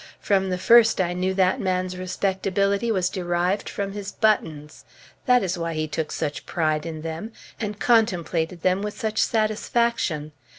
[0.19, 4.83] From the first, I knew that man's respectability was derived from his buttons.
[5.27, 10.31] That is why he took such pride in them, and contemplated them with such satisfaction.